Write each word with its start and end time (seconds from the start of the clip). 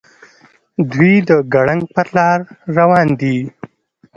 دوي 0.91 1.13
د 1.27 1.29
ګړنګ 1.53 1.83
پر 1.93 2.07
لار 2.17 2.39
راروان 2.75 3.07
دي. 3.19 3.37